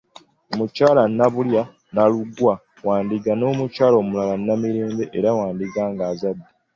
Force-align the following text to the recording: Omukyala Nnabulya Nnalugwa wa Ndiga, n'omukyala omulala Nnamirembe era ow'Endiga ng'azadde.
Omukyala 0.53 1.01
Nnabulya 1.09 1.63
Nnalugwa 1.69 2.53
wa 2.87 2.97
Ndiga, 3.05 3.31
n'omukyala 3.35 3.95
omulala 4.01 4.33
Nnamirembe 4.37 5.05
era 5.17 5.29
ow'Endiga 5.35 5.81
ng'azadde. 5.91 6.47